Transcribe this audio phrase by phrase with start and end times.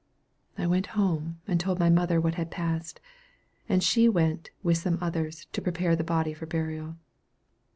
[0.57, 2.99] I went home, and told my mother what had passed;
[3.69, 6.95] and she went, with some others, to prepare the body for burial.